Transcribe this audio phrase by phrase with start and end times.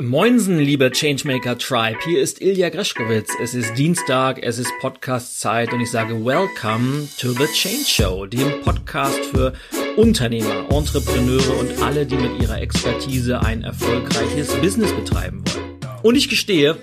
[0.00, 1.98] Moinsen, liebe Changemaker Tribe.
[2.04, 3.32] Hier ist Ilja Greschkowitz.
[3.42, 8.60] Es ist Dienstag, es ist Podcast-Zeit und ich sage Welcome to the Change Show, dem
[8.60, 9.54] Podcast für
[9.96, 15.80] Unternehmer, Entrepreneure und alle, die mit ihrer Expertise ein erfolgreiches Business betreiben wollen.
[16.04, 16.76] Und ich gestehe,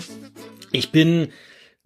[0.74, 1.30] ich bin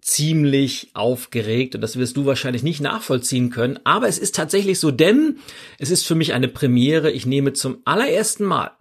[0.00, 4.90] ziemlich aufgeregt und das wirst du wahrscheinlich nicht nachvollziehen können, aber es ist tatsächlich so,
[4.90, 5.38] denn
[5.78, 7.12] es ist für mich eine Premiere.
[7.12, 8.72] Ich nehme zum allerersten Mal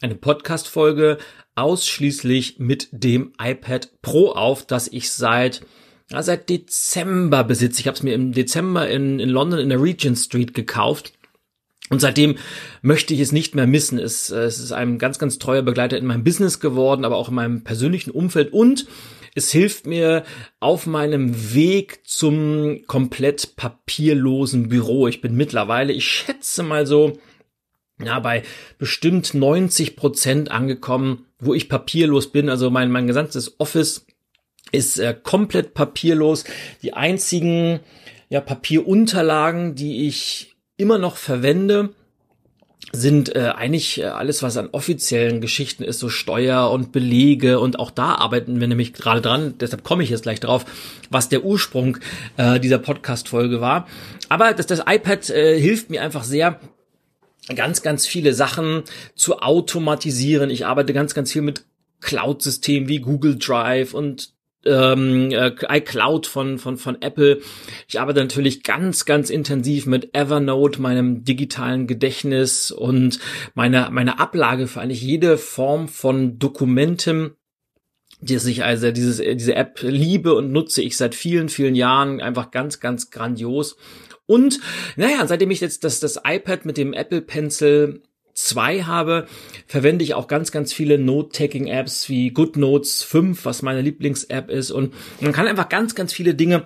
[0.00, 1.18] eine Podcast-Folge
[1.54, 5.62] ausschließlich mit dem iPad Pro auf, das ich seit
[6.10, 7.80] ja, seit Dezember besitze.
[7.80, 11.12] Ich habe es mir im Dezember in, in London in der Regent Street gekauft.
[11.88, 12.36] Und seitdem
[12.82, 13.98] möchte ich es nicht mehr missen.
[13.98, 17.34] Es, es ist ein ganz, ganz treuer Begleiter in meinem Business geworden, aber auch in
[17.34, 18.52] meinem persönlichen Umfeld.
[18.52, 18.86] Und
[19.34, 20.24] es hilft mir
[20.58, 25.06] auf meinem Weg zum komplett papierlosen Büro.
[25.06, 27.18] Ich bin mittlerweile, ich schätze mal so,
[28.04, 28.42] ja, bei
[28.78, 32.48] bestimmt 90 Prozent angekommen, wo ich papierlos bin.
[32.48, 34.06] Also mein, mein gesamtes Office
[34.72, 36.44] ist äh, komplett papierlos.
[36.82, 37.80] Die einzigen
[38.28, 41.90] ja, Papierunterlagen, die ich immer noch verwende,
[42.92, 47.78] sind äh, eigentlich äh, alles, was an offiziellen Geschichten ist, so Steuer und Belege und
[47.78, 50.64] auch da arbeiten wir nämlich gerade dran, deshalb komme ich jetzt gleich drauf,
[51.10, 51.98] was der Ursprung
[52.36, 53.86] äh, dieser Podcast-Folge war.
[54.28, 56.58] Aber das, das iPad äh, hilft mir einfach sehr,
[57.54, 58.82] ganz, ganz viele Sachen
[59.14, 60.50] zu automatisieren.
[60.50, 61.64] Ich arbeite ganz, ganz viel mit
[62.00, 64.32] Cloud-Systemen wie Google Drive und
[64.64, 67.40] ähm, äh, iCloud von, von, von Apple.
[67.88, 73.20] Ich arbeite natürlich ganz, ganz intensiv mit Evernote, meinem digitalen Gedächtnis und
[73.54, 77.36] meine, meine Ablage für eigentlich jede Form von Dokumenten,
[78.20, 82.50] die ich also dieses, diese App liebe und nutze ich seit vielen, vielen Jahren einfach
[82.50, 83.76] ganz, ganz grandios.
[84.30, 84.60] Und
[84.94, 88.00] naja, seitdem ich jetzt das, das iPad mit dem Apple Pencil
[88.34, 89.26] 2 habe,
[89.66, 94.70] verwende ich auch ganz, ganz viele Note-Taking-Apps wie GoodNotes 5, was meine Lieblings-App ist.
[94.70, 96.64] Und man kann einfach ganz, ganz viele Dinge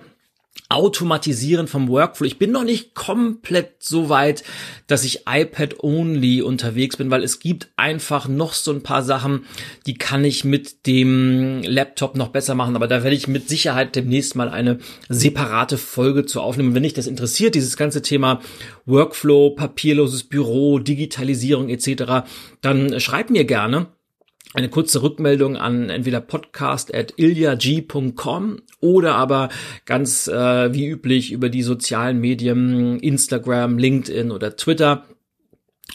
[0.67, 2.25] Automatisieren vom Workflow.
[2.25, 4.43] Ich bin noch nicht komplett so weit,
[4.87, 9.45] dass ich iPad-only unterwegs bin, weil es gibt einfach noch so ein paar Sachen,
[9.85, 12.75] die kann ich mit dem Laptop noch besser machen.
[12.75, 16.73] Aber da werde ich mit Sicherheit demnächst mal eine separate Folge zu aufnehmen.
[16.73, 18.41] wenn dich das interessiert, dieses ganze Thema
[18.85, 22.27] Workflow, papierloses Büro, Digitalisierung etc.,
[22.61, 23.87] dann schreib mir gerne
[24.53, 29.49] eine kurze Rückmeldung an entweder podcast at ilyag.com oder aber
[29.85, 35.05] ganz äh, wie üblich über die sozialen Medien Instagram, LinkedIn oder Twitter.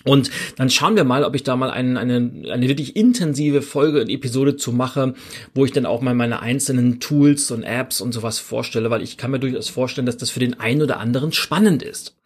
[0.04, 4.00] Und dann schauen wir mal, ob ich da mal einen, eine, eine wirklich intensive Folge
[4.00, 5.14] und Episode zu mache,
[5.54, 9.18] wo ich dann auch mal meine einzelnen Tools und Apps und sowas vorstelle, weil ich
[9.18, 12.16] kann mir durchaus vorstellen, dass das für den einen oder anderen spannend ist.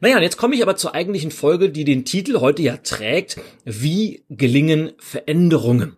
[0.00, 3.38] Naja, und jetzt komme ich aber zur eigentlichen Folge, die den Titel heute ja trägt.
[3.64, 5.96] Wie gelingen Veränderungen?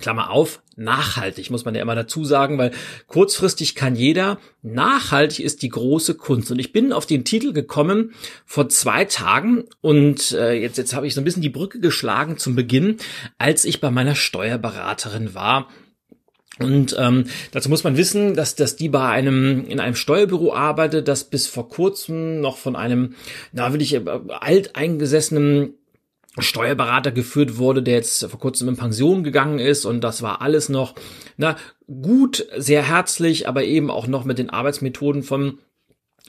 [0.00, 2.72] Klammer auf, nachhaltig, muss man ja immer dazu sagen, weil
[3.06, 6.50] kurzfristig kann jeder, nachhaltig ist die große Kunst.
[6.50, 8.12] Und ich bin auf den Titel gekommen
[8.46, 12.38] vor zwei Tagen und äh, jetzt, jetzt habe ich so ein bisschen die Brücke geschlagen
[12.38, 12.96] zum Beginn,
[13.38, 15.68] als ich bei meiner Steuerberaterin war
[16.58, 21.08] und ähm, dazu muss man wissen, dass, dass die bei einem in einem Steuerbüro arbeitet,
[21.08, 23.14] das bis vor kurzem noch von einem,
[23.52, 25.74] na wirklich äh, alteingesessenen
[26.38, 29.84] Steuerberater geführt wurde, der jetzt vor kurzem in Pension gegangen ist.
[29.84, 30.94] Und das war alles noch
[31.36, 35.58] na gut, sehr herzlich, aber eben auch noch mit den Arbeitsmethoden von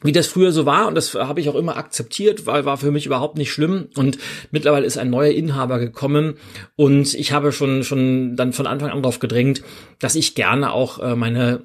[0.02, 2.92] wie das früher so war und das habe ich auch immer akzeptiert, weil war für
[2.92, 4.18] mich überhaupt nicht schlimm und
[4.52, 6.36] mittlerweile ist ein neuer Inhaber gekommen
[6.76, 9.62] und ich habe schon schon dann von Anfang an darauf gedrängt,
[10.00, 11.64] dass ich gerne auch äh, meine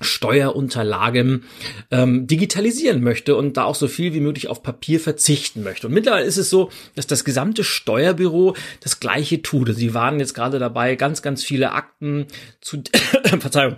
[0.00, 1.44] Steuerunterlagen
[1.92, 5.86] ähm, digitalisieren möchte und da auch so viel wie möglich auf Papier verzichten möchte.
[5.86, 9.72] Und mittlerweile ist es so, dass das gesamte Steuerbüro das gleiche tut.
[9.76, 12.26] Sie waren jetzt gerade dabei, ganz, ganz viele Akten
[12.60, 12.82] zu,
[13.38, 13.76] Verzeihung,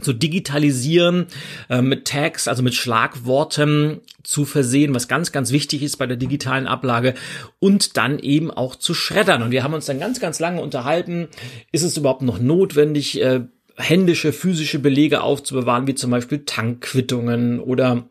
[0.00, 1.26] zu digitalisieren,
[1.68, 6.16] äh, mit Tags, also mit Schlagworten zu versehen, was ganz, ganz wichtig ist bei der
[6.16, 7.14] digitalen Ablage
[7.60, 9.42] und dann eben auch zu schreddern.
[9.42, 11.28] Und wir haben uns dann ganz, ganz lange unterhalten,
[11.70, 13.42] ist es überhaupt noch notwendig, äh,
[13.76, 18.08] händische, physische Belege aufzubewahren, wie zum Beispiel Tankquittungen oder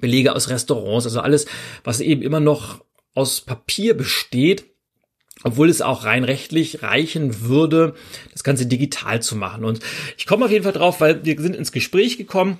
[0.00, 1.46] Belege aus Restaurants, also alles,
[1.82, 2.84] was eben immer noch
[3.14, 4.66] aus Papier besteht
[5.44, 7.94] obwohl es auch rein rechtlich reichen würde,
[8.32, 9.64] das Ganze digital zu machen.
[9.64, 9.80] Und
[10.16, 12.58] ich komme auf jeden Fall drauf, weil wir sind ins Gespräch gekommen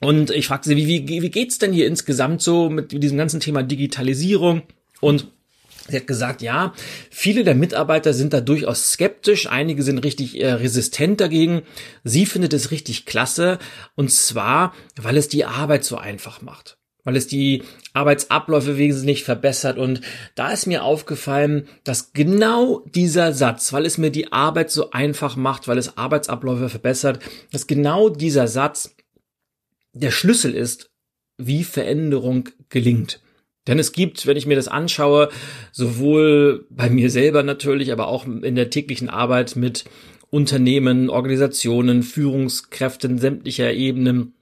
[0.00, 3.40] und ich fragte sie, wie, wie, wie geht's denn hier insgesamt so mit diesem ganzen
[3.40, 4.62] Thema Digitalisierung?
[5.00, 5.26] Und
[5.88, 6.72] Sie hat gesagt, ja,
[7.10, 11.62] viele der Mitarbeiter sind da durchaus skeptisch, einige sind richtig äh, resistent dagegen.
[12.04, 13.58] Sie findet es richtig klasse
[13.96, 16.78] und zwar, weil es die Arbeit so einfach macht.
[17.04, 17.62] Weil es die
[17.92, 19.78] Arbeitsabläufe wesentlich verbessert.
[19.78, 20.00] Und
[20.34, 25.36] da ist mir aufgefallen, dass genau dieser Satz, weil es mir die Arbeit so einfach
[25.36, 27.20] macht, weil es Arbeitsabläufe verbessert,
[27.52, 28.94] dass genau dieser Satz
[29.92, 30.90] der Schlüssel ist,
[31.38, 33.20] wie Veränderung gelingt.
[33.66, 35.28] Denn es gibt, wenn ich mir das anschaue,
[35.72, 39.84] sowohl bei mir selber natürlich, aber auch in der täglichen Arbeit mit
[40.30, 44.34] Unternehmen, Organisationen, Führungskräften sämtlicher Ebenen,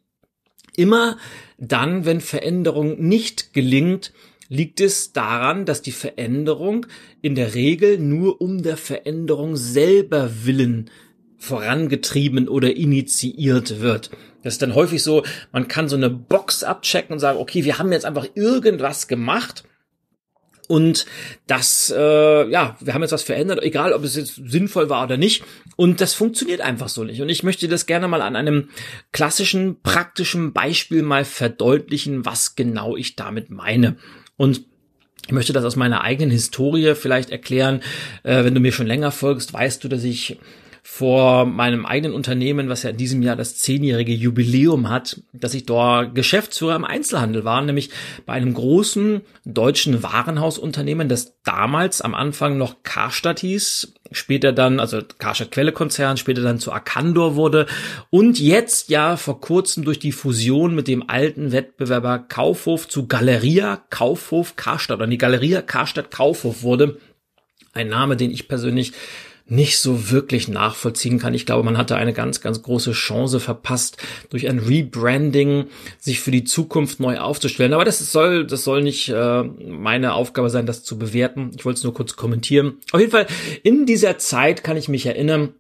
[0.79, 1.19] immer
[1.59, 4.13] dann, wenn Veränderung nicht gelingt,
[4.49, 6.87] liegt es daran, dass die Veränderung
[7.21, 10.91] in der Regel nur um der Veränderung selber willen
[11.37, 14.11] vorangetrieben oder initiiert wird.
[14.43, 17.79] Das ist dann häufig so, man kann so eine Box abchecken und sagen, okay, wir
[17.79, 19.65] haben jetzt einfach irgendwas gemacht
[20.69, 21.07] und
[21.47, 25.17] das, äh, ja, wir haben jetzt was verändert, egal ob es jetzt sinnvoll war oder
[25.17, 25.43] nicht.
[25.77, 27.23] Und das funktioniert einfach so nicht.
[27.23, 28.69] Und ich möchte das gerne mal an einem
[29.11, 33.97] klassischen, praktischen Beispiel mal verdeutlichen, was genau ich damit meine.
[34.37, 34.67] Und
[35.27, 37.81] ich möchte das aus meiner eigenen Historie vielleicht erklären.
[38.23, 40.39] Äh, wenn du mir schon länger folgst, weißt du, dass ich
[40.99, 45.65] vor meinem eigenen Unternehmen, was ja in diesem Jahr das zehnjährige Jubiläum hat, dass ich
[45.65, 47.91] dort Geschäftsführer im Einzelhandel war, nämlich
[48.27, 55.01] bei einem großen deutschen Warenhausunternehmen, das damals am Anfang noch Karstadt hieß, später dann, also
[55.21, 57.67] Karstadt Quelle Konzern, später dann zu Arcandor wurde
[58.11, 63.85] und jetzt ja vor kurzem durch die Fusion mit dem alten Wettbewerber Kaufhof zu Galeria
[63.91, 66.99] Kaufhof Karstadt oder die Galeria Karstadt Kaufhof wurde.
[67.73, 68.95] Ein Name, den ich persönlich
[69.49, 71.35] nicht so wirklich nachvollziehen kann.
[71.35, 73.97] Ich glaube, man hatte eine ganz, ganz große Chance verpasst,
[74.29, 75.67] durch ein Rebranding
[75.99, 77.73] sich für die Zukunft neu aufzustellen.
[77.73, 81.51] Aber das soll, das soll nicht äh, meine Aufgabe sein, das zu bewerten.
[81.57, 82.75] Ich wollte es nur kurz kommentieren.
[82.93, 83.27] Auf jeden Fall,
[83.63, 85.55] in dieser Zeit kann ich mich erinnern,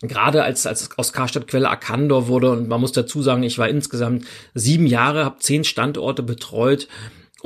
[0.00, 3.68] gerade als, als aus Karstadt Quelle Arcandor wurde und man muss dazu sagen, ich war
[3.68, 6.88] insgesamt sieben Jahre, habe zehn Standorte betreut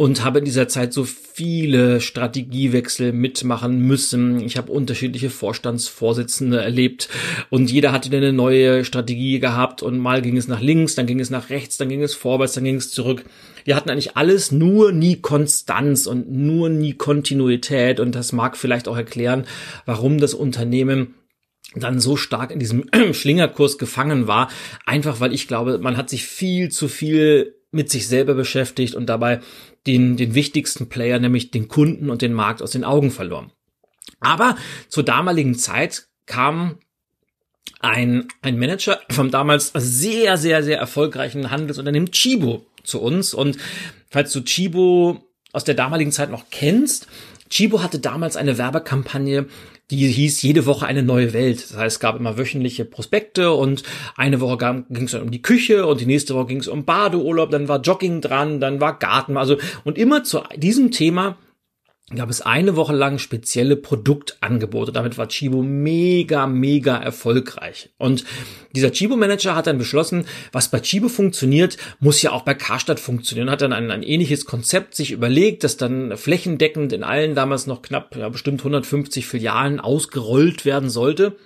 [0.00, 4.40] und habe in dieser Zeit so viele Strategiewechsel mitmachen müssen.
[4.40, 7.10] Ich habe unterschiedliche Vorstandsvorsitzende erlebt
[7.50, 11.20] und jeder hatte eine neue Strategie gehabt und mal ging es nach links, dann ging
[11.20, 13.26] es nach rechts, dann ging es vorwärts, dann ging es zurück.
[13.66, 18.88] Wir hatten eigentlich alles nur nie Konstanz und nur nie Kontinuität und das mag vielleicht
[18.88, 19.44] auch erklären,
[19.84, 21.14] warum das Unternehmen
[21.74, 24.48] dann so stark in diesem Schlingerkurs gefangen war,
[24.86, 29.06] einfach weil ich glaube, man hat sich viel zu viel mit sich selber beschäftigt und
[29.06, 29.40] dabei
[29.86, 33.52] den, den wichtigsten Player, nämlich den Kunden und den Markt aus den Augen verloren.
[34.20, 34.56] Aber
[34.88, 36.78] zur damaligen Zeit kam
[37.80, 43.34] ein, ein Manager vom damals sehr, sehr, sehr erfolgreichen Handelsunternehmen Chibo zu uns.
[43.34, 43.56] Und
[44.10, 47.08] falls du Chibo aus der damaligen Zeit noch kennst,
[47.48, 49.46] Chibo hatte damals eine Werbekampagne,
[49.90, 51.70] die hieß jede Woche eine neue Welt.
[51.70, 53.82] Das heißt, es gab immer wöchentliche Prospekte und
[54.16, 57.50] eine Woche ging es um die Küche und die nächste Woche ging es um Badeurlaub,
[57.50, 61.36] dann war Jogging dran, dann war Garten, also und immer zu diesem Thema
[62.14, 64.90] gab es eine Woche lang spezielle Produktangebote.
[64.90, 67.90] Damit war Chibo mega, mega erfolgreich.
[67.98, 68.24] Und
[68.74, 73.50] dieser Chibo-Manager hat dann beschlossen, was bei Chibo funktioniert, muss ja auch bei Karstadt funktionieren.
[73.50, 77.82] Hat dann ein, ein ähnliches Konzept sich überlegt, das dann flächendeckend in allen damals noch
[77.82, 81.36] knapp, ja, bestimmt 150 Filialen ausgerollt werden sollte.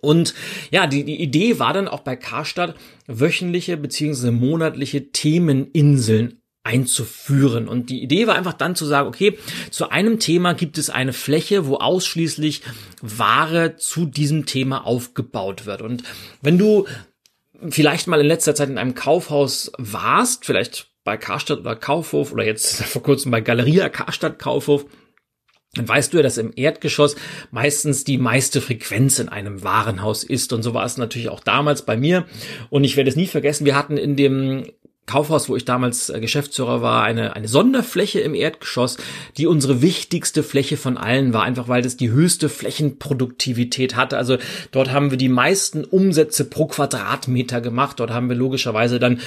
[0.00, 0.34] Und
[0.70, 2.74] ja, die, die Idee war dann auch bei Karstadt
[3.06, 6.39] wöchentliche beziehungsweise monatliche Themeninseln
[6.70, 7.68] einzuführen.
[7.68, 9.38] Und die Idee war einfach dann zu sagen, okay,
[9.70, 12.62] zu einem Thema gibt es eine Fläche, wo ausschließlich
[13.02, 15.82] Ware zu diesem Thema aufgebaut wird.
[15.82, 16.04] Und
[16.42, 16.86] wenn du
[17.68, 22.44] vielleicht mal in letzter Zeit in einem Kaufhaus warst, vielleicht bei Karstadt oder Kaufhof oder
[22.44, 24.86] jetzt vor kurzem bei Galeria Karstadt Kaufhof,
[25.74, 27.14] dann weißt du ja, dass im Erdgeschoss
[27.52, 30.52] meistens die meiste Frequenz in einem Warenhaus ist.
[30.52, 32.26] Und so war es natürlich auch damals bei mir.
[32.70, 34.64] Und ich werde es nie vergessen, wir hatten in dem
[35.10, 38.96] Kaufhaus, wo ich damals äh, Geschäftsführer war, eine, eine Sonderfläche im Erdgeschoss,
[39.36, 44.16] die unsere wichtigste Fläche von allen war, einfach weil das die höchste Flächenproduktivität hatte.
[44.18, 44.38] Also
[44.70, 47.98] dort haben wir die meisten Umsätze pro Quadratmeter gemacht.
[47.98, 49.20] Dort haben wir logischerweise dann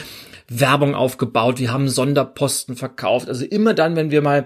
[0.48, 1.60] Werbung aufgebaut.
[1.60, 3.28] Wir haben Sonderposten verkauft.
[3.28, 4.46] Also immer dann, wenn wir mal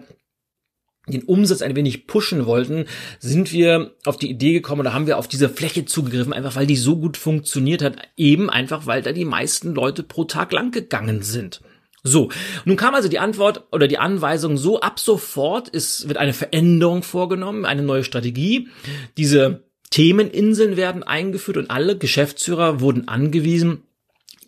[1.07, 2.85] den Umsatz ein wenig pushen wollten,
[3.19, 6.67] sind wir auf die Idee gekommen oder haben wir auf diese Fläche zugegriffen, einfach weil
[6.67, 10.71] die so gut funktioniert hat, eben einfach weil da die meisten Leute pro Tag lang
[10.71, 11.61] gegangen sind.
[12.03, 12.29] So,
[12.63, 17.03] nun kam also die Antwort oder die Anweisung so, ab sofort ist, wird eine Veränderung
[17.03, 18.69] vorgenommen, eine neue Strategie.
[19.17, 23.83] Diese Themeninseln werden eingeführt und alle Geschäftsführer wurden angewiesen,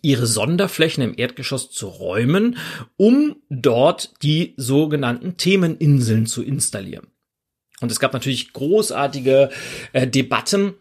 [0.02, 2.58] ihre Sonderflächen im Erdgeschoss zu räumen,
[2.96, 7.06] um dort die sogenannten Themeninseln zu installieren.
[7.80, 9.50] Und es gab natürlich großartige
[9.92, 10.74] äh, Debatten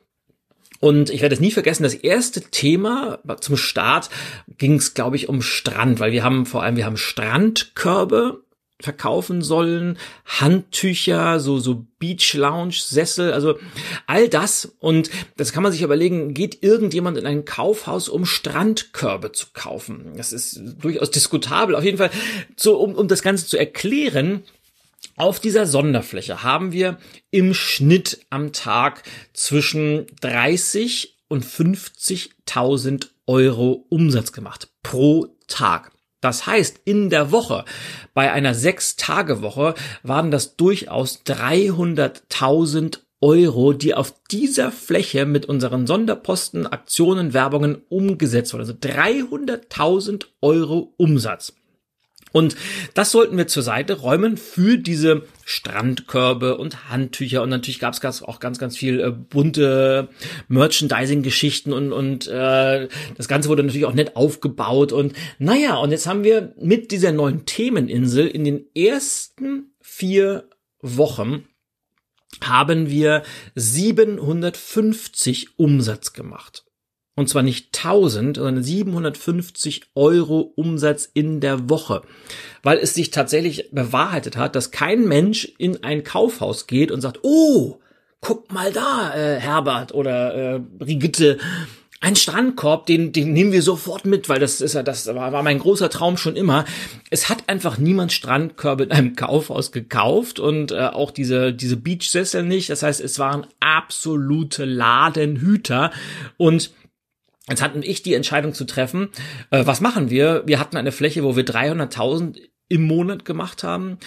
[0.80, 4.10] Und ich werde es nie vergessen, das erste Thema zum Start
[4.58, 8.44] ging es, glaube ich, um Strand, weil wir haben vor allem, wir haben Strandkörbe
[8.82, 13.60] verkaufen sollen, Handtücher, so, so Beach Lounge Sessel, also
[14.08, 14.74] all das.
[14.80, 20.14] Und das kann man sich überlegen, geht irgendjemand in ein Kaufhaus, um Strandkörbe zu kaufen?
[20.16, 21.76] Das ist durchaus diskutabel.
[21.76, 22.12] Auf jeden Fall,
[22.56, 24.44] so, um, um das Ganze zu erklären,
[25.18, 26.98] auf dieser Sonderfläche haben wir
[27.32, 35.92] im Schnitt am Tag zwischen 30 und 50.000 Euro Umsatz gemacht pro Tag.
[36.22, 37.66] Das heißt, in der Woche,
[38.14, 46.68] bei einer Sechs-Tage-Woche, waren das durchaus 300.000 Euro, die auf dieser Fläche mit unseren Sonderposten,
[46.68, 48.62] Aktionen, Werbungen umgesetzt wurden.
[48.62, 51.54] Also 300.000 Euro Umsatz.
[52.32, 52.56] Und
[52.94, 57.42] das sollten wir zur Seite räumen für diese Strandkörbe und Handtücher.
[57.42, 60.10] Und natürlich gab es auch ganz, ganz viel äh, bunte
[60.48, 64.92] Merchandising-Geschichten und, und äh, das Ganze wurde natürlich auch nett aufgebaut.
[64.92, 70.50] Und naja, und jetzt haben wir mit dieser neuen Themeninsel in den ersten vier
[70.82, 71.46] Wochen
[72.44, 73.24] haben wir
[73.56, 76.69] 750 Umsatz gemacht.
[77.16, 82.02] Und zwar nicht 1000, sondern 750 Euro Umsatz in der Woche.
[82.64, 87.20] Weil es sich tatsächlich bewahrheitet hat, dass kein Mensch in ein Kaufhaus geht und sagt,
[87.24, 87.80] oh,
[88.22, 91.38] guck mal da, äh, Herbert oder äh, Brigitte,
[92.02, 95.44] ein Strandkorb, den, den nehmen wir sofort mit, weil das ist ja, das war, war
[95.44, 96.64] mein großer Traum schon immer.
[97.10, 102.44] Es hat einfach niemand Strandkörbe in einem Kaufhaus gekauft und äh, auch diese, diese Beachsessel
[102.44, 102.70] nicht.
[102.70, 105.92] Das heißt, es waren absolute Ladenhüter
[106.38, 106.72] und
[107.50, 109.10] Jetzt hatten ich die Entscheidung zu treffen,
[109.52, 110.44] äh, was machen wir?
[110.46, 113.98] Wir hatten eine Fläche, wo wir 300.000 im Monat gemacht haben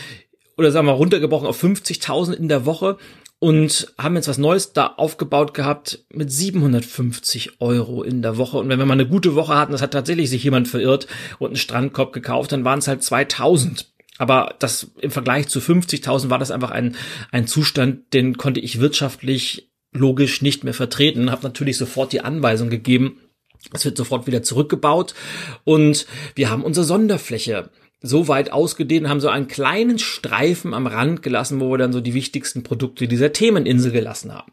[0.56, 2.98] oder sagen wir runtergebrochen auf 50.000 in der Woche
[3.42, 8.58] und haben jetzt was Neues da aufgebaut gehabt mit 750 Euro in der Woche.
[8.58, 11.08] Und wenn wir mal eine gute Woche hatten, das hat tatsächlich sich jemand verirrt
[11.40, 13.92] und einen Strandkorb gekauft, dann waren es halt 2000.
[14.18, 16.94] Aber das im Vergleich zu 50.000 war das einfach ein,
[17.32, 21.32] ein Zustand, den konnte ich wirtschaftlich logisch nicht mehr vertreten.
[21.32, 23.18] Habe natürlich sofort die Anweisung gegeben,
[23.72, 25.14] es wird sofort wieder zurückgebaut.
[25.64, 27.70] Und wir haben unsere Sonderfläche
[28.02, 32.00] so weit ausgedehnt, haben so einen kleinen Streifen am Rand gelassen, wo wir dann so
[32.00, 34.52] die wichtigsten Produkte dieser Themeninsel gelassen haben.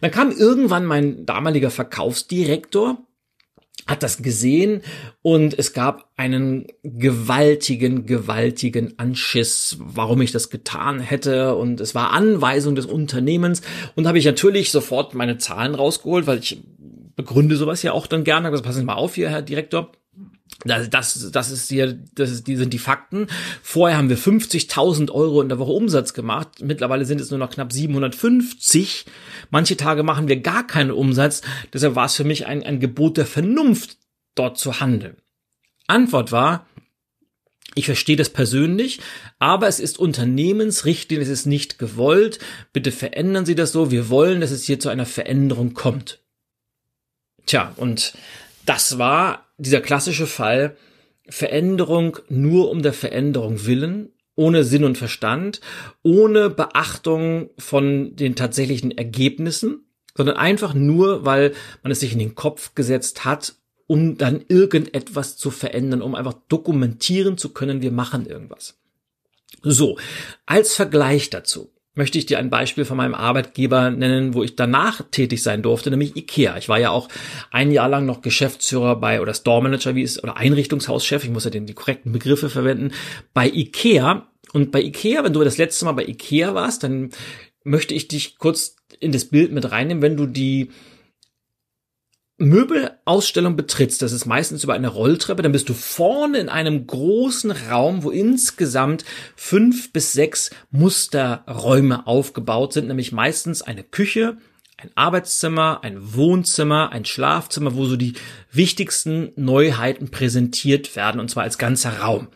[0.00, 2.98] Dann kam irgendwann mein damaliger Verkaufsdirektor,
[3.86, 4.82] hat das gesehen
[5.22, 11.54] und es gab einen gewaltigen, gewaltigen Anschiss, warum ich das getan hätte.
[11.54, 13.62] Und es war Anweisung des Unternehmens.
[13.94, 16.62] Und habe ich natürlich sofort meine Zahlen rausgeholt, weil ich
[17.16, 18.50] begründe sowas ja auch dann gerne.
[18.50, 19.92] Das passen Sie mal auf hier, Herr Direktor.
[20.64, 23.26] Das, das, das ist hier, das ist, die sind die Fakten.
[23.62, 26.62] Vorher haben wir 50.000 Euro in der Woche Umsatz gemacht.
[26.62, 29.06] Mittlerweile sind es nur noch knapp 750.
[29.50, 31.42] Manche Tage machen wir gar keinen Umsatz.
[31.72, 33.98] Deshalb war es für mich ein, ein Gebot der Vernunft,
[34.34, 35.16] dort zu handeln.
[35.86, 36.66] Antwort war,
[37.74, 39.00] ich verstehe das persönlich,
[39.38, 42.38] aber es ist Unternehmensrichtlinie, es ist nicht gewollt.
[42.72, 43.90] Bitte verändern Sie das so.
[43.90, 46.25] Wir wollen, dass es hier zu einer Veränderung kommt.
[47.46, 48.14] Tja, und
[48.64, 50.76] das war dieser klassische Fall
[51.28, 55.60] Veränderung nur um der Veränderung willen, ohne Sinn und Verstand,
[56.02, 62.34] ohne Beachtung von den tatsächlichen Ergebnissen, sondern einfach nur, weil man es sich in den
[62.34, 63.54] Kopf gesetzt hat,
[63.86, 68.78] um dann irgendetwas zu verändern, um einfach dokumentieren zu können, wir machen irgendwas.
[69.62, 69.98] So,
[70.44, 75.00] als Vergleich dazu möchte ich dir ein Beispiel von meinem Arbeitgeber nennen, wo ich danach
[75.10, 76.56] tätig sein durfte, nämlich IKEA.
[76.58, 77.08] Ich war ja auch
[77.50, 81.44] ein Jahr lang noch Geschäftsführer bei oder Store Manager, wie es oder Einrichtungshauschef, ich muss
[81.44, 82.92] ja den die korrekten Begriffe verwenden,
[83.34, 84.28] bei IKEA.
[84.52, 87.10] Und bei IKEA, wenn du das letzte Mal bei IKEA warst, dann
[87.64, 90.70] möchte ich dich kurz in das Bild mit reinnehmen, wenn du die
[92.38, 97.50] Möbelausstellung betrittst, das ist meistens über eine Rolltreppe, dann bist du vorne in einem großen
[97.50, 104.36] Raum, wo insgesamt fünf bis sechs Musterräume aufgebaut sind, nämlich meistens eine Küche,
[104.76, 108.12] ein Arbeitszimmer, ein Wohnzimmer, ein Schlafzimmer, wo so die
[108.52, 112.28] wichtigsten Neuheiten präsentiert werden, und zwar als ganzer Raum.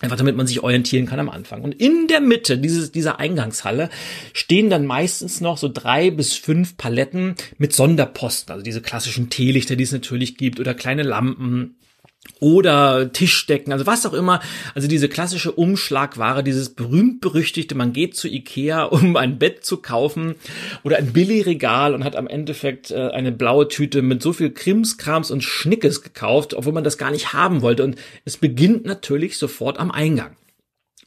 [0.00, 1.62] Einfach damit man sich orientieren kann am Anfang.
[1.62, 3.90] Und in der Mitte dieses, dieser Eingangshalle
[4.32, 8.52] stehen dann meistens noch so drei bis fünf Paletten mit Sonderposten.
[8.52, 11.76] Also diese klassischen Teelichter, die es natürlich gibt, oder kleine Lampen,
[12.40, 14.40] oder Tischdecken, also was auch immer.
[14.74, 20.34] Also diese klassische Umschlagware, dieses berühmt-berüchtigte, man geht zu Ikea, um ein Bett zu kaufen
[20.82, 25.30] oder ein Billigregal und hat am Endeffekt äh, eine blaue Tüte mit so viel Krimskrams
[25.30, 27.84] und Schnickes gekauft, obwohl man das gar nicht haben wollte.
[27.84, 30.36] Und es beginnt natürlich sofort am Eingang.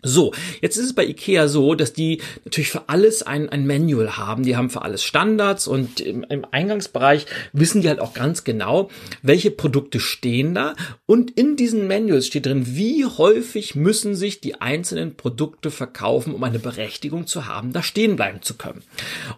[0.04, 4.16] So, jetzt ist es bei IKEA so, dass die natürlich für alles ein, ein Manual
[4.16, 4.44] haben.
[4.44, 8.90] Die haben für alles Standards und im, im, Eingangsbereich wissen die halt auch ganz genau,
[9.24, 10.76] welche Produkte stehen da.
[11.08, 16.44] Und in diesen Manuals steht drin, wie häufig müssen sich die einzelnen Produkte verkaufen, um
[16.44, 18.84] eine Berechtigung zu haben, da stehen bleiben zu können.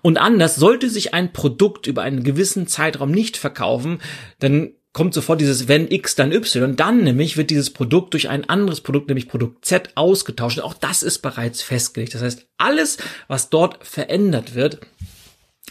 [0.02, 4.02] Und anders sollte sich ein Produkt über einen gewissen Zeitraum nicht verkaufen,
[4.40, 6.76] dann kommt sofort dieses wenn X dann Y.
[6.76, 10.58] Dann nämlich wird dieses Produkt durch ein anderes Produkt, nämlich Produkt Z, ausgetauscht.
[10.58, 12.16] Und auch das ist bereits festgelegt.
[12.16, 14.80] Das heißt, alles, was dort verändert wird,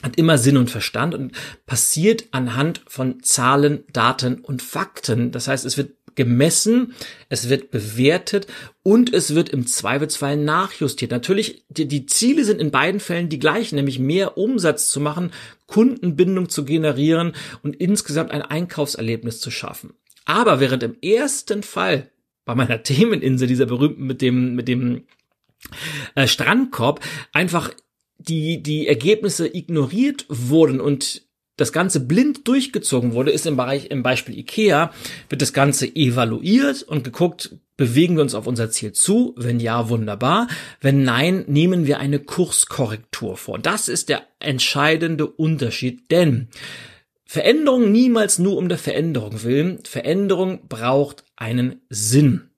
[0.03, 1.33] hat immer Sinn und Verstand und
[1.67, 5.33] passiert anhand von Zahlen, Daten und Fakten.
[5.33, 6.95] Das heißt, es wird gemessen,
[7.29, 8.49] es wird bewertet
[8.83, 11.13] und es wird im Zweifelsfall nachjustiert.
[11.13, 15.31] Natürlich, die, die, Ziele sind in beiden Fällen die gleichen, nämlich mehr Umsatz zu machen,
[15.67, 19.95] Kundenbindung zu generieren und insgesamt ein Einkaufserlebnis zu schaffen.
[20.25, 22.11] Aber während im ersten Fall
[22.45, 25.05] bei meiner Themeninsel, dieser berühmten mit dem, mit dem
[26.17, 27.01] äh, Strandkorb,
[27.33, 27.73] einfach
[28.19, 31.28] die, die Ergebnisse ignoriert wurden und
[31.59, 34.93] das Ganze blind durchgezogen wurde, ist im Bereich, im Beispiel IKEA,
[35.29, 39.35] wird das Ganze evaluiert und geguckt, bewegen wir uns auf unser Ziel zu?
[39.37, 40.49] Wenn ja, wunderbar.
[40.81, 43.59] Wenn nein, nehmen wir eine Kurskorrektur vor.
[43.59, 46.49] Das ist der entscheidende Unterschied, denn
[47.25, 49.81] Veränderung niemals nur um der Veränderung willen.
[49.85, 52.49] Veränderung braucht einen Sinn.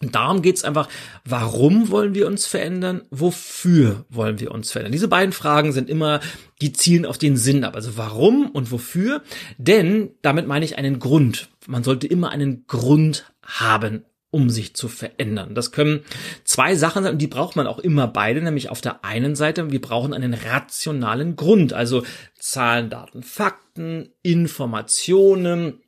[0.00, 0.88] Und darum geht's einfach,
[1.24, 3.02] warum wollen wir uns verändern?
[3.10, 4.92] Wofür wollen wir uns verändern?
[4.92, 6.20] Diese beiden Fragen sind immer,
[6.60, 7.74] die zielen auf den Sinn ab.
[7.74, 9.22] Also warum und wofür?
[9.56, 11.48] Denn damit meine ich einen Grund.
[11.66, 15.54] Man sollte immer einen Grund haben, um sich zu verändern.
[15.54, 16.00] Das können
[16.44, 19.72] zwei Sachen sein und die braucht man auch immer beide, nämlich auf der einen Seite,
[19.72, 22.04] wir brauchen einen rationalen Grund, also
[22.38, 25.80] Zahlen, Daten, Fakten, Informationen,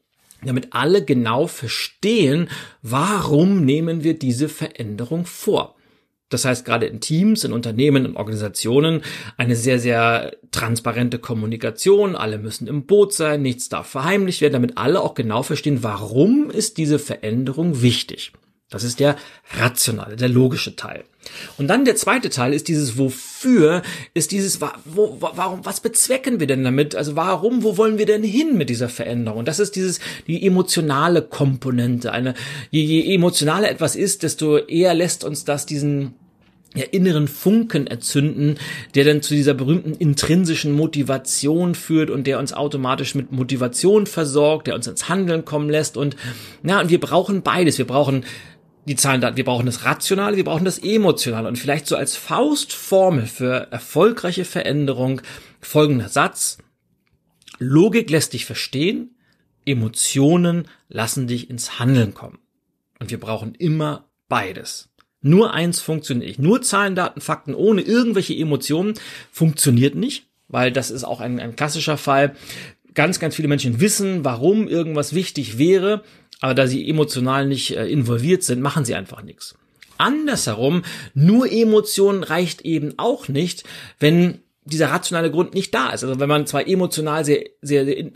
[0.45, 2.49] damit alle genau verstehen,
[2.83, 5.77] warum nehmen wir diese Veränderung vor.
[6.31, 9.03] Das heißt, gerade in Teams, in Unternehmen, in Organisationen
[9.37, 12.15] eine sehr, sehr transparente Kommunikation.
[12.15, 16.49] Alle müssen im Boot sein, nichts darf verheimlicht werden, damit alle auch genau verstehen, warum
[16.51, 18.33] ist diese Veränderung wichtig.
[18.71, 19.17] Das ist der
[19.59, 21.05] rationale, der logische Teil.
[21.59, 23.83] Und dann der zweite Teil ist dieses Wofür,
[24.15, 26.95] ist dieses, wo, warum, was bezwecken wir denn damit?
[26.95, 29.45] Also warum, wo wollen wir denn hin mit dieser Veränderung?
[29.45, 32.13] Das ist dieses, die emotionale Komponente.
[32.13, 32.35] Eine,
[32.71, 36.15] je, je emotionaler etwas ist, desto eher lässt uns das diesen,
[36.75, 38.57] ja, inneren Funken erzünden,
[38.95, 44.69] der dann zu dieser berühmten intrinsischen Motivation führt und der uns automatisch mit Motivation versorgt,
[44.69, 46.17] der uns ins Handeln kommen lässt und
[46.63, 47.79] ja, und wir brauchen beides.
[47.79, 48.25] Wir brauchen
[48.91, 52.17] die Zahlen da, wir brauchen das Rationale, wir brauchen das Emotionale und vielleicht so als
[52.17, 55.23] Faustformel für erfolgreiche Veränderung
[55.61, 56.59] folgender Satz.
[57.61, 59.15] Logik lässt dich verstehen,
[59.65, 62.41] Emotionen lassen dich ins Handeln kommen.
[62.99, 64.89] Und wir brauchen immer beides.
[65.23, 66.41] Nur eins funktioniert nicht.
[66.41, 68.95] Nur Zahlen, Daten, Fakten ohne irgendwelche Emotionen
[69.31, 72.35] funktioniert nicht, weil das ist auch ein, ein klassischer Fall.
[72.95, 76.03] Ganz, ganz viele Menschen wissen, warum irgendwas wichtig wäre,
[76.41, 79.55] aber da sie emotional nicht äh, involviert sind, machen sie einfach nichts.
[79.99, 80.83] Andersherum,
[81.15, 83.65] nur Emotionen reicht eben auch nicht,
[83.99, 86.05] wenn dieser rationale Grund nicht da ist.
[86.05, 88.09] Also wenn man zwar emotional sehr, sehr, sehr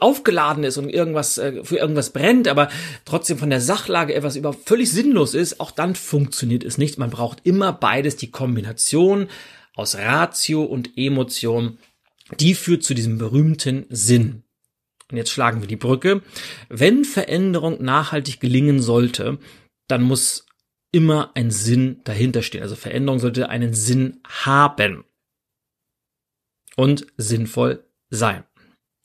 [0.00, 2.68] aufgeladen ist und irgendwas äh, für irgendwas brennt, aber
[3.04, 6.98] trotzdem von der Sachlage etwas über völlig sinnlos ist, auch dann funktioniert es nicht.
[6.98, 9.28] Man braucht immer beides, die Kombination
[9.74, 11.78] aus Ratio und Emotion,
[12.38, 14.42] die führt zu diesem berühmten Sinn.
[15.10, 16.22] Und jetzt schlagen wir die Brücke.
[16.68, 19.38] Wenn Veränderung nachhaltig gelingen sollte,
[19.88, 20.46] dann muss
[20.92, 22.62] immer ein Sinn dahinter stehen.
[22.62, 25.04] Also Veränderung sollte einen Sinn haben
[26.76, 28.44] und sinnvoll sein.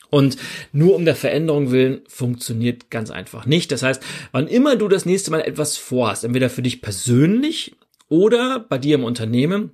[0.10, 0.38] Und
[0.72, 3.72] nur um der Veränderung willen funktioniert ganz einfach nicht.
[3.72, 7.76] Das heißt, wann immer du das nächste Mal etwas vorhast, entweder für dich persönlich
[8.10, 9.72] oder bei dir im Unternehmen,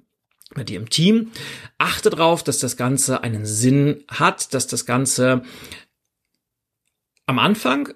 [0.56, 1.32] bei dir im Team,
[1.78, 5.42] achte darauf, dass das Ganze einen Sinn hat, dass das Ganze
[7.30, 7.94] am Anfang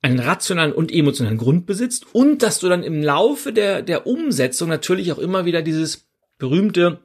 [0.00, 4.68] einen rationalen und emotionalen Grund besitzt und dass du dann im Laufe der, der Umsetzung
[4.68, 7.00] natürlich auch immer wieder dieses berühmte,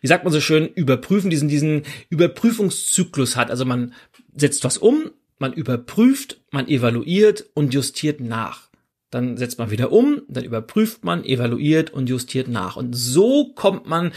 [0.00, 3.50] wie sagt man so schön, überprüfen, diesen, diesen Überprüfungszyklus hat.
[3.50, 3.92] Also man
[4.36, 5.10] setzt was um,
[5.40, 8.68] man überprüft, man evaluiert und justiert nach.
[9.10, 12.76] Dann setzt man wieder um, dann überprüft man, evaluiert und justiert nach.
[12.76, 14.12] Und so kommt man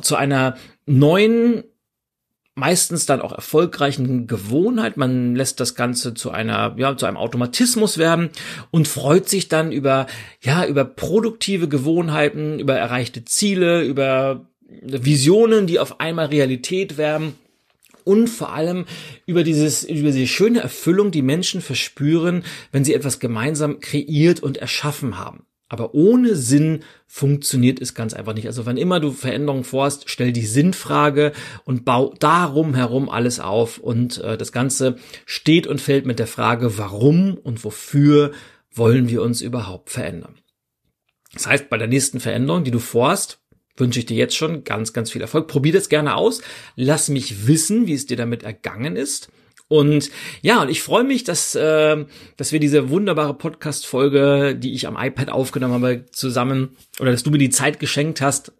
[0.00, 1.64] zu einer neuen
[2.58, 4.96] meistens dann auch erfolgreichen Gewohnheit.
[4.96, 8.30] Man lässt das Ganze zu einer, ja, zu einem Automatismus werden
[8.70, 10.06] und freut sich dann über,
[10.42, 17.34] ja, über produktive Gewohnheiten, über erreichte Ziele, über Visionen, die auf einmal Realität werden
[18.04, 18.86] und vor allem
[19.26, 22.42] über dieses, über diese schöne Erfüllung, die Menschen verspüren,
[22.72, 25.44] wenn sie etwas gemeinsam kreiert und erschaffen haben.
[25.68, 28.46] Aber ohne Sinn funktioniert es ganz einfach nicht.
[28.46, 31.32] Also wenn immer du Veränderungen vorhast, stell die Sinnfrage
[31.64, 33.78] und bau darum herum alles auf.
[33.78, 38.32] Und äh, das Ganze steht und fällt mit der Frage, warum und wofür
[38.72, 40.36] wollen wir uns überhaupt verändern.
[41.34, 43.40] Das heißt, bei der nächsten Veränderung, die du vorhast,
[43.76, 45.48] wünsche ich dir jetzt schon ganz, ganz viel Erfolg.
[45.48, 46.40] Probier das gerne aus.
[46.76, 49.30] Lass mich wissen, wie es dir damit ergangen ist.
[49.68, 52.04] Und ja, und ich freue mich, dass, äh,
[52.36, 57.30] dass wir diese wunderbare Podcast-Folge, die ich am iPad aufgenommen habe, zusammen, oder dass du
[57.30, 58.52] mir die Zeit geschenkt hast,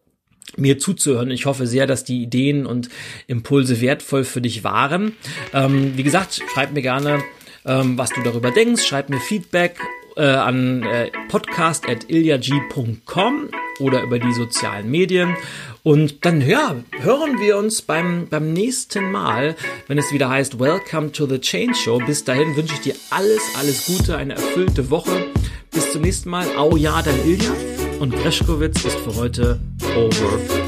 [0.57, 1.31] mir zuzuhören.
[1.31, 2.91] Ich hoffe sehr, dass die Ideen und
[3.27, 5.13] Impulse wertvoll für dich waren.
[5.53, 7.23] Ähm, wie gesagt, schreib mir gerne,
[7.65, 8.85] ähm, was du darüber denkst.
[8.85, 9.79] Schreib mir Feedback
[10.17, 15.37] äh, an äh, podcast.ilyag.com oder über die sozialen Medien.
[15.83, 21.13] Und dann, ja, hören wir uns beim, beim nächsten Mal, wenn es wieder heißt Welcome
[21.13, 21.99] to the Change Show.
[21.99, 25.27] Bis dahin wünsche ich dir alles, alles Gute, eine erfüllte Woche.
[25.71, 26.47] Bis zum nächsten Mal.
[26.57, 27.53] Au ja, dein Ilja.
[28.01, 29.61] Und Greschkowitz ist für heute
[29.97, 30.68] over.